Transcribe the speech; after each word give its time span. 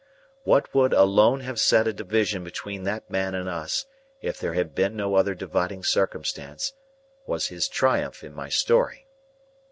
What 0.45 0.73
would 0.73 0.93
alone 0.93 1.41
have 1.41 1.59
set 1.59 1.85
a 1.87 1.93
division 1.93 2.43
between 2.43 2.85
that 2.85 3.07
man 3.11 3.35
and 3.35 3.47
us, 3.47 3.85
if 4.19 4.39
there 4.39 4.55
had 4.55 4.73
been 4.73 4.95
no 4.95 5.13
other 5.13 5.35
dividing 5.35 5.83
circumstance, 5.83 6.73
was 7.27 7.49
his 7.49 7.67
triumph 7.67 8.23
in 8.23 8.33
my 8.33 8.49
story. 8.49 9.05